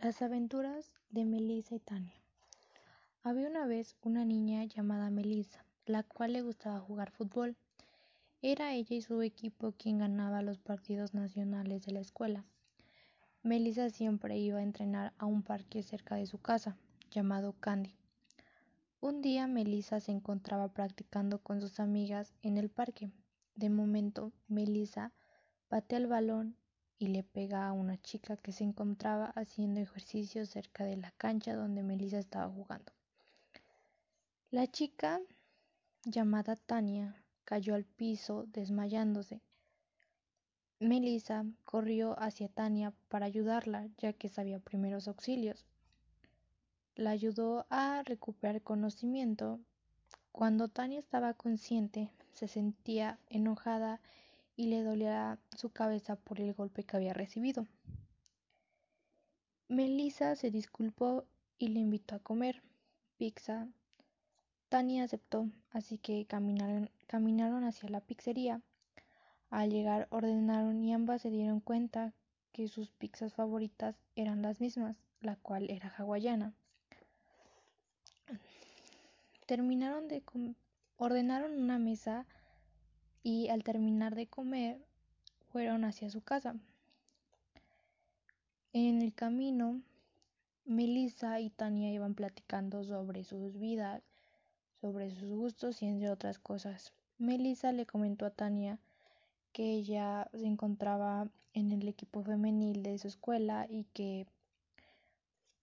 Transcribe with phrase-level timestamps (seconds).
[0.00, 2.14] Las aventuras de Melissa y Tania.
[3.24, 7.56] Había una vez una niña llamada Melissa, la cual le gustaba jugar fútbol.
[8.40, 12.44] Era ella y su equipo quien ganaba los partidos nacionales de la escuela.
[13.42, 16.76] Melissa siempre iba a entrenar a un parque cerca de su casa,
[17.10, 17.96] llamado Candy.
[19.00, 23.10] Un día Melissa se encontraba practicando con sus amigas en el parque.
[23.56, 25.12] De momento, Melissa
[25.66, 26.56] patea el balón
[26.98, 31.54] y le pega a una chica que se encontraba haciendo ejercicio cerca de la cancha
[31.54, 32.92] donde Melissa estaba jugando.
[34.50, 35.20] La chica,
[36.04, 39.40] llamada Tania, cayó al piso desmayándose.
[40.80, 45.64] Melissa corrió hacia Tania para ayudarla, ya que sabía primeros auxilios.
[46.94, 49.60] La ayudó a recuperar conocimiento.
[50.32, 54.00] Cuando Tania estaba consciente, se sentía enojada
[54.58, 57.68] y le dolía su cabeza por el golpe que había recibido.
[59.68, 61.24] Melissa se disculpó
[61.58, 62.60] y le invitó a comer
[63.18, 63.68] pizza.
[64.68, 68.60] Tania aceptó, así que caminaron, caminaron hacia la pizzería.
[69.48, 72.12] Al llegar ordenaron y ambas se dieron cuenta
[72.50, 76.52] que sus pizzas favoritas eran las mismas, la cual era hawaiana.
[79.46, 80.24] Terminaron de
[80.96, 82.26] ordenaron una mesa
[83.28, 84.80] y al terminar de comer
[85.52, 86.56] fueron hacia su casa.
[88.72, 89.82] En el camino,
[90.64, 94.02] Melissa y Tania iban platicando sobre sus vidas,
[94.80, 96.94] sobre sus gustos y entre otras cosas.
[97.18, 98.78] Melissa le comentó a Tania
[99.52, 104.26] que ella se encontraba en el equipo femenil de su escuela y que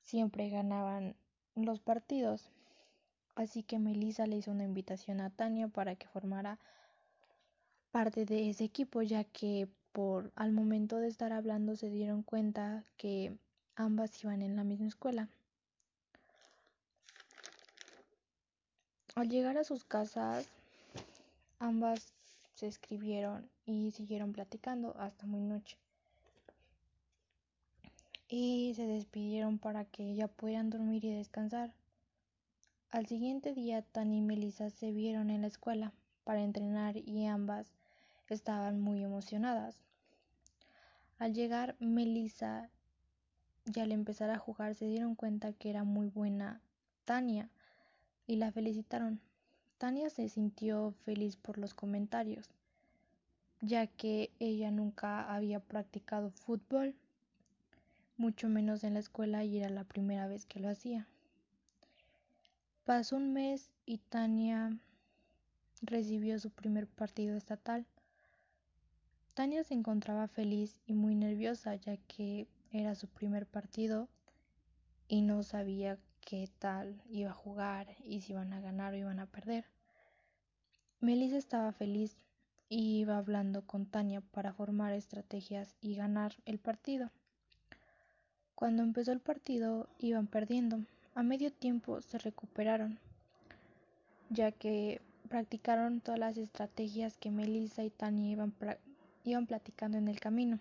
[0.00, 1.14] siempre ganaban
[1.56, 2.48] los partidos.
[3.34, 6.58] Así que Melissa le hizo una invitación a Tania para que formara
[7.90, 12.84] parte de ese equipo, ya que por al momento de estar hablando se dieron cuenta
[12.96, 13.36] que
[13.74, 15.28] ambas iban en la misma escuela.
[19.16, 20.48] Al llegar a sus casas,
[21.58, 22.12] ambas
[22.54, 25.76] se escribieron y siguieron platicando hasta muy noche.
[28.28, 31.74] Y se despidieron para que ya pudieran dormir y descansar.
[32.90, 35.92] Al siguiente día, Tani y Melissa se vieron en la escuela
[36.22, 37.72] para entrenar y ambas
[38.34, 39.80] estaban muy emocionadas.
[41.18, 42.70] Al llegar Melissa
[43.74, 46.60] y al empezar a jugar se dieron cuenta que era muy buena
[47.04, 47.50] Tania
[48.26, 49.20] y la felicitaron.
[49.78, 52.50] Tania se sintió feliz por los comentarios,
[53.60, 56.94] ya que ella nunca había practicado fútbol,
[58.16, 61.06] mucho menos en la escuela y era la primera vez que lo hacía.
[62.84, 64.76] Pasó un mes y Tania
[65.82, 67.86] recibió su primer partido estatal.
[69.40, 74.06] Tania se encontraba feliz y muy nerviosa ya que era su primer partido
[75.08, 79.18] y no sabía qué tal iba a jugar y si iban a ganar o iban
[79.18, 79.64] a perder.
[81.00, 82.18] Melissa estaba feliz
[82.68, 87.10] y iba hablando con Tania para formar estrategias y ganar el partido.
[88.54, 90.84] Cuando empezó el partido iban perdiendo.
[91.14, 92.98] A medio tiempo se recuperaron,
[94.28, 95.00] ya que
[95.30, 98.50] practicaron todas las estrategias que Melissa y Tania iban
[99.24, 100.58] iban platicando en el camino.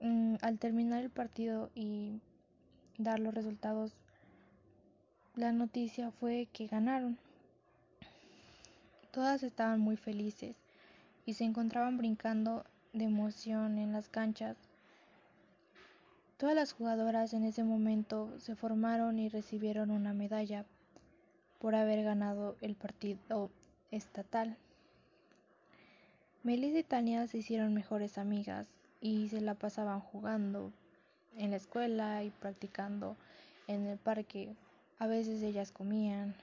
[0.00, 2.20] Mm, al terminar el partido y
[2.98, 3.92] dar los resultados,
[5.34, 7.18] la noticia fue que ganaron.
[9.10, 10.56] Todas estaban muy felices
[11.24, 14.56] y se encontraban brincando de emoción en las canchas.
[16.36, 20.66] Todas las jugadoras en ese momento se formaron y recibieron una medalla
[21.58, 23.50] por haber ganado el partido
[23.90, 24.56] estatal.
[26.46, 28.68] Melissa y Tania se hicieron mejores amigas
[29.00, 30.70] y se la pasaban jugando
[31.36, 33.16] en la escuela y practicando
[33.66, 34.54] en el parque.
[35.00, 36.36] A veces ellas comían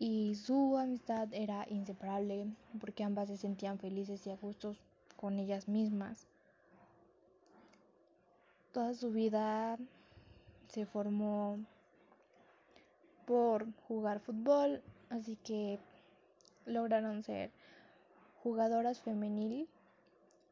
[0.00, 2.48] y su amistad era inseparable
[2.80, 4.76] porque ambas se sentían felices y a gustos
[5.14, 6.26] con ellas mismas.
[8.72, 9.78] Toda su vida
[10.66, 11.60] se formó
[13.24, 15.78] por jugar fútbol, así que
[16.66, 17.52] lograron ser
[18.44, 19.66] jugadoras femenil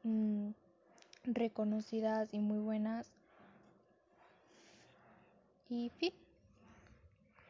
[0.03, 0.49] mm,
[1.25, 3.07] reconocidas y muy buenas.
[5.69, 6.13] Y fin.